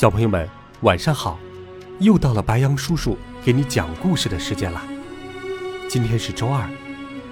[0.00, 0.48] 小朋友们，
[0.80, 1.38] 晚上好！
[1.98, 4.82] 又到了白羊叔叔给你讲故事的时间了。
[5.90, 6.66] 今天是周二，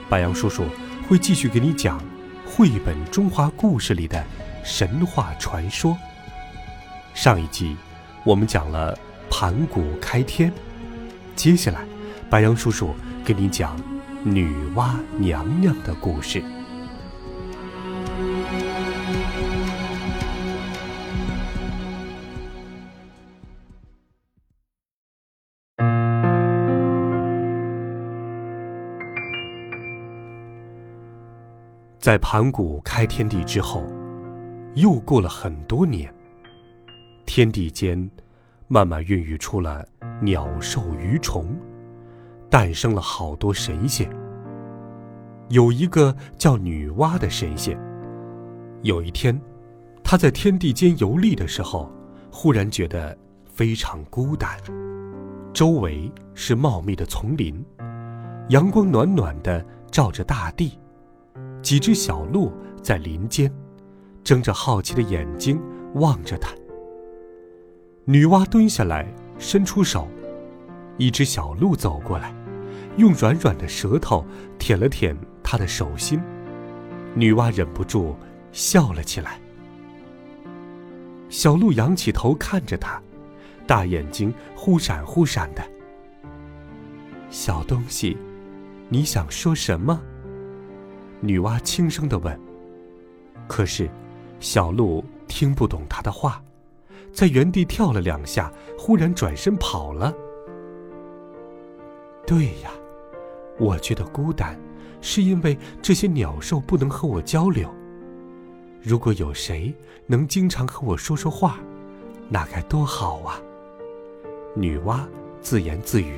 [0.06, 0.64] 白羊叔叔
[1.08, 1.98] 会继续给你讲
[2.44, 4.22] 绘本中华故事里的
[4.62, 5.96] 神话传说。
[7.14, 7.74] 上一集
[8.22, 8.94] 我们讲了
[9.30, 10.52] 盘古开天，
[11.34, 11.86] 接下来
[12.28, 13.80] 白羊叔叔给你讲
[14.22, 16.44] 女娲娘娘的故事。
[31.98, 33.82] 在盘古开天地之后，
[34.74, 36.12] 又过了很多年。
[37.26, 38.08] 天地间
[38.68, 39.84] 慢慢孕育出了
[40.22, 41.58] 鸟兽鱼虫，
[42.48, 44.08] 诞生了好多神仙。
[45.48, 47.76] 有一个叫女娲的神仙，
[48.82, 49.38] 有一天，
[50.04, 51.90] 她在天地间游历的时候，
[52.30, 54.56] 忽然觉得非常孤单。
[55.52, 57.60] 周围是茂密的丛林，
[58.50, 60.78] 阳光暖暖的照着大地。
[61.62, 63.52] 几只小鹿在林间，
[64.24, 65.60] 睁着好奇的眼睛
[65.94, 66.54] 望着他。
[68.04, 69.06] 女娲蹲下来，
[69.38, 70.08] 伸出手，
[70.96, 72.34] 一只小鹿走过来，
[72.96, 74.24] 用软软的舌头
[74.58, 76.20] 舔了舔她的手心。
[77.14, 78.16] 女娲忍不住
[78.52, 79.40] 笑了起来。
[81.28, 83.02] 小鹿仰起头看着她，
[83.66, 85.62] 大眼睛忽闪忽闪的。
[87.28, 88.16] 小东西，
[88.88, 90.00] 你想说什么？
[91.20, 92.38] 女娲轻声的问。
[93.46, 93.88] 可是，
[94.40, 96.42] 小鹿听不懂她的话，
[97.12, 100.14] 在原地跳了两下，忽然转身跑了。
[102.26, 102.70] 对呀，
[103.58, 104.58] 我觉得孤单，
[105.00, 107.68] 是因为这些鸟兽不能和我交流。
[108.80, 109.74] 如果有谁
[110.06, 111.58] 能经常和我说说话，
[112.28, 113.40] 那该多好啊！
[114.54, 115.00] 女娲
[115.40, 116.16] 自言自语。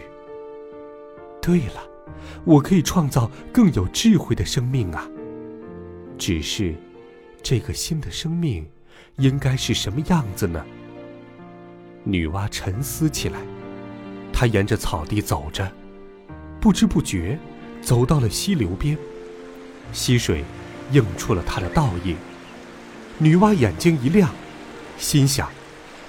[1.41, 1.90] 对了。
[2.45, 5.09] 我可以创造更有智慧的生命啊！
[6.19, 6.75] 只是，
[7.43, 8.67] 这个新的生命
[9.17, 10.65] 应该是什么样子呢？
[12.05, 13.41] 女娲沉思起来。
[14.33, 15.71] 她沿着草地走着，
[16.61, 17.39] 不知不觉
[17.83, 18.97] 走到了溪流边。
[19.93, 20.45] 溪水
[20.93, 22.17] 映出了她的倒影。
[23.19, 24.31] 女娲眼睛一亮，
[24.97, 25.51] 心想：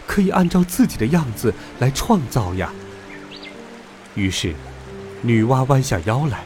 [0.07, 2.71] 可以按照自己的样子来创造呀。
[4.15, 4.53] 于是。
[5.23, 6.43] 女娲弯下腰来，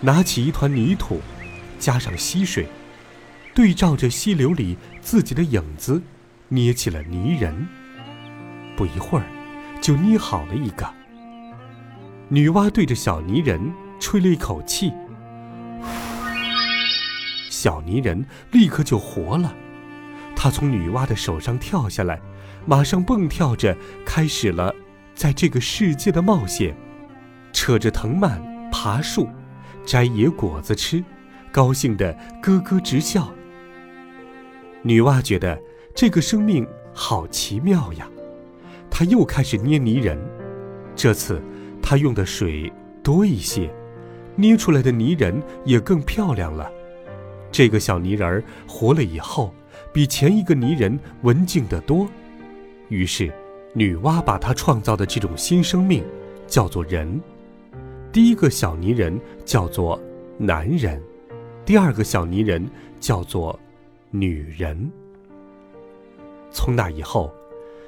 [0.00, 1.20] 拿起一团泥土，
[1.78, 2.66] 加上溪水，
[3.54, 6.02] 对照着溪流里自己的影子，
[6.48, 7.68] 捏起了泥人。
[8.78, 9.26] 不一会儿，
[9.82, 10.88] 就捏好了一个。
[12.30, 13.60] 女娲对着小泥人
[14.00, 14.90] 吹了一口气，
[17.50, 19.54] 小泥人立刻就活了。
[20.34, 22.18] 他从女娲的手上跳下来，
[22.64, 23.76] 马上蹦跳着
[24.06, 24.74] 开始了
[25.14, 26.74] 在这个世界的冒险。
[27.52, 29.28] 扯着藤蔓爬树，
[29.84, 31.02] 摘野果子吃，
[31.50, 33.32] 高兴得咯咯直笑。
[34.82, 35.60] 女娲觉得
[35.94, 38.08] 这个生命好奇妙呀，
[38.90, 40.18] 她又开始捏泥人。
[40.94, 41.42] 这次
[41.82, 42.72] 她用的水
[43.02, 43.70] 多一些，
[44.36, 46.70] 捏出来的泥人也更漂亮了。
[47.50, 49.52] 这个小泥人活了以后，
[49.92, 52.06] 比前一个泥人文静得多。
[52.88, 53.32] 于是，
[53.74, 56.04] 女娲把她创造的这种新生命
[56.46, 57.20] 叫做人。
[58.18, 59.96] 第一个小泥人叫做
[60.38, 61.00] 男人，
[61.64, 62.68] 第二个小泥人
[62.98, 63.56] 叫做
[64.10, 64.90] 女人。
[66.50, 67.32] 从那以后，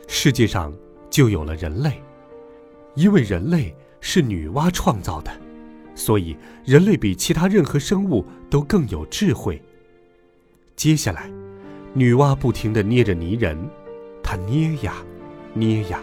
[0.07, 0.73] 世界上
[1.11, 2.01] 就有了人类。
[2.95, 5.33] 因为人类是女娲创造的，
[5.97, 9.61] 所以人类比其他任何生物都更有智慧。
[10.77, 11.29] 接下来，
[11.93, 13.59] 女娲不停地捏着泥人，
[14.23, 14.95] 她捏呀，
[15.55, 16.01] 捏呀，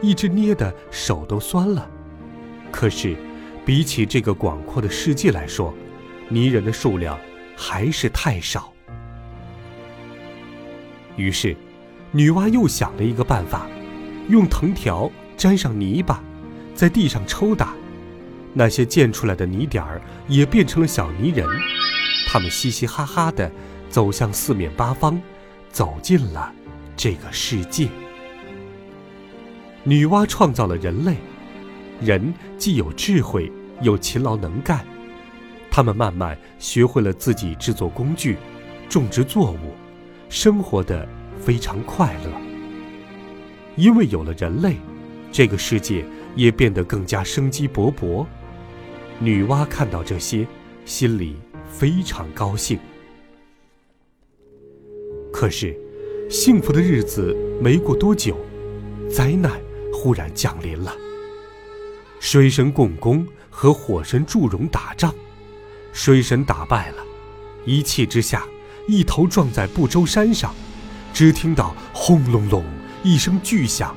[0.00, 1.86] 一直捏的手都酸了。
[2.72, 3.14] 可是。
[3.66, 5.74] 比起这个广阔的世界来说，
[6.28, 7.18] 泥人的数量
[7.56, 8.72] 还是太少。
[11.16, 11.56] 于是，
[12.12, 13.66] 女娲又想了一个办法，
[14.28, 16.22] 用藤条沾上泥巴，
[16.76, 17.74] 在地上抽打，
[18.54, 21.44] 那些溅出来的泥点儿也变成了小泥人。
[22.28, 23.50] 他们嘻嘻哈哈的
[23.90, 25.20] 走向四面八方，
[25.72, 26.54] 走进了
[26.96, 27.88] 这个世界。
[29.82, 31.16] 女娲创造了人类，
[32.00, 33.50] 人既有智慧，
[33.82, 34.84] 又勤劳能干，
[35.70, 38.36] 他们慢慢学会了自己制作工具，
[38.88, 39.74] 种植作物，
[40.28, 41.08] 生活的
[41.38, 42.30] 非常快乐。
[43.76, 44.76] 因为有了人类，
[45.30, 46.04] 这个世界
[46.34, 48.26] 也变得更加生机勃勃。
[49.18, 50.46] 女娲看到这些，
[50.84, 51.36] 心里
[51.68, 52.78] 非常高兴。
[55.32, 55.76] 可是，
[56.30, 58.36] 幸福的日子没过多久，
[59.10, 59.52] 灾难
[59.92, 60.92] 忽然降临了。
[62.28, 65.14] 水神共工和火神祝融打仗，
[65.92, 66.96] 水神打败了，
[67.64, 68.42] 一气之下，
[68.88, 70.52] 一头撞在不周山上，
[71.14, 72.64] 只听到轰隆隆
[73.04, 73.94] 一声巨响，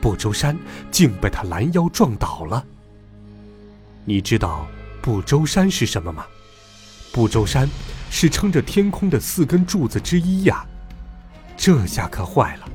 [0.00, 0.56] 不周山
[0.92, 2.64] 竟被他拦腰撞倒了。
[4.04, 4.68] 你知道
[5.02, 6.24] 不周山是什么吗？
[7.12, 7.68] 不周山。
[8.08, 10.64] 是撑着天空的四根柱子之一呀，
[11.58, 12.68] 这下可坏了！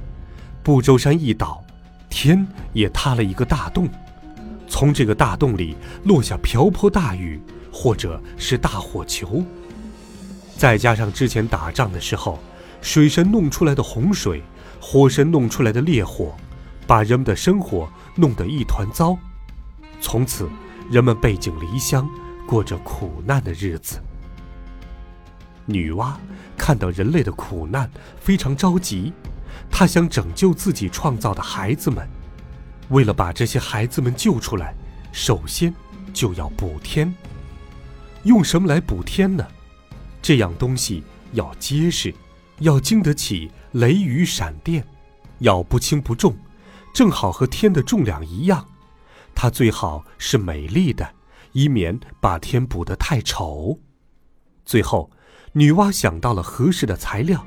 [0.62, 1.64] 不周山一倒，
[2.08, 3.90] 天也塌了一个大洞，
[4.74, 7.40] 从这个大洞里落下瓢泼大雨，
[7.72, 9.44] 或者是大火球。
[10.58, 12.40] 再加上之前打仗的时候，
[12.82, 14.42] 水神弄出来的洪水，
[14.82, 16.36] 火神弄出来的烈火，
[16.88, 19.16] 把人们的生活弄得一团糟。
[20.02, 20.50] 从此，
[20.90, 22.10] 人们背井离乡，
[22.48, 24.02] 过着苦难的日子。
[25.68, 26.16] 女娲
[26.58, 27.88] 看到人类的苦难，
[28.20, 29.14] 非常着急。
[29.70, 32.10] 她想拯救自己创造的孩子们。
[32.94, 34.76] 为了把这些孩子们救出来，
[35.12, 35.74] 首先
[36.14, 37.14] 就要补天。
[38.24, 39.46] 用什么来补天呢？
[40.22, 42.14] 这样东西要结实，
[42.60, 44.86] 要经得起雷雨闪电，
[45.40, 46.36] 要不轻不重，
[46.94, 48.64] 正好和天的重量一样。
[49.34, 51.16] 它最好是美丽的，
[51.52, 53.80] 以免把天补得太丑。
[54.64, 55.12] 最后。
[55.56, 57.46] 女娲想到了合适的材料，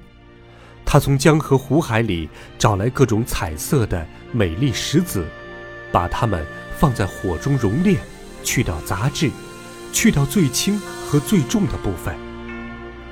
[0.86, 5.26] 他从江河湖海里找来各种彩色的美丽石子，
[5.90, 6.46] 把它们
[6.78, 8.00] 放在火中熔炼，
[8.44, 9.28] 去掉杂质，
[9.92, 12.14] 去掉最轻和最重的部分。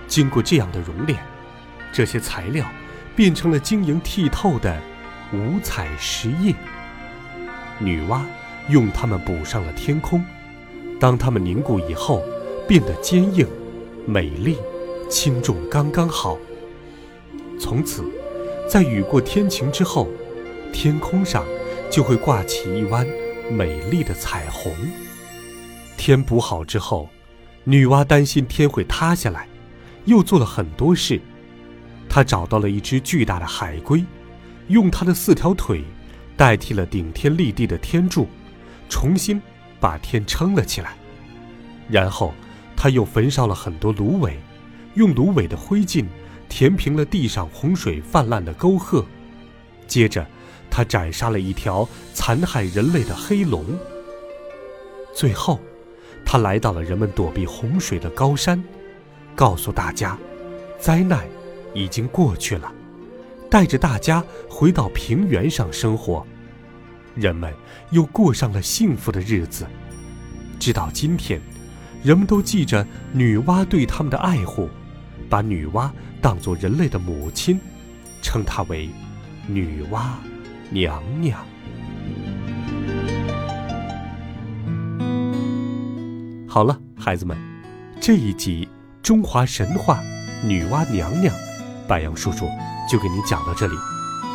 [0.06, 1.18] 经过这样的熔炼，
[1.92, 2.64] 这些材料
[3.16, 4.80] 变成了晶莹剔透的
[5.32, 6.54] 五彩石叶。
[7.80, 8.22] 女娲
[8.68, 10.24] 用它们补上了天空，
[11.00, 12.22] 当它们凝固以后，
[12.68, 13.46] 变得坚硬、
[14.06, 14.56] 美丽。
[15.10, 16.38] 轻重刚刚好。
[17.74, 18.04] 从此，
[18.68, 20.06] 在雨过天晴之后，
[20.72, 21.44] 天空上
[21.90, 23.04] 就会挂起一弯
[23.50, 24.72] 美丽的彩虹。
[25.96, 27.08] 天补好之后，
[27.64, 29.48] 女娲担心天会塌下来，
[30.04, 31.20] 又做了很多事。
[32.08, 34.04] 她找到了一只巨大的海龟，
[34.68, 35.82] 用它的四条腿
[36.36, 38.28] 代替了顶天立地的天柱，
[38.88, 39.42] 重新
[39.80, 40.94] 把天撑了起来。
[41.88, 42.32] 然后，
[42.76, 44.38] 她又焚烧了很多芦苇。
[44.94, 46.04] 用芦苇的灰烬
[46.48, 49.04] 填平了地上洪水泛滥的沟壑，
[49.86, 50.26] 接着，
[50.70, 53.64] 他斩杀了一条残害人类的黑龙。
[55.14, 55.60] 最后，
[56.24, 58.62] 他来到了人们躲避洪水的高山，
[59.34, 60.18] 告诉大家，
[60.78, 61.24] 灾难
[61.74, 62.72] 已经过去了，
[63.50, 66.26] 带着大家回到平原上生活，
[67.14, 67.52] 人们
[67.90, 69.66] 又过上了幸福的日子。
[70.58, 71.40] 直到今天，
[72.02, 74.68] 人们都记着女娲对他们的爱护。
[75.28, 75.90] 把女娲
[76.20, 77.58] 当作人类的母亲，
[78.22, 78.88] 称她为
[79.46, 80.02] 女娲
[80.70, 81.38] 娘娘。
[86.48, 87.36] 好了，孩子们，
[88.00, 88.68] 这一集
[89.02, 90.00] 中华神话
[90.44, 91.34] 女娲娘娘，
[91.88, 92.46] 白杨叔叔
[92.90, 93.74] 就给你讲到这里。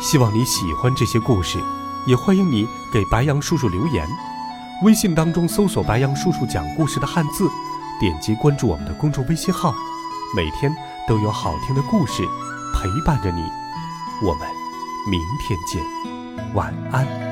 [0.02, 1.58] 希望你喜欢这些故事，
[2.06, 4.06] 也欢迎你给白杨叔叔留言。
[4.82, 7.48] 微信当中搜索“白杨叔叔讲故事”的汉字，
[7.98, 9.74] 点击关注我们的公众微信号。
[10.34, 10.74] 每天
[11.10, 12.22] 都有好听的故事
[12.72, 13.42] 陪伴着你，
[14.22, 14.48] 我们
[15.10, 15.84] 明天见，
[16.54, 17.29] 晚安。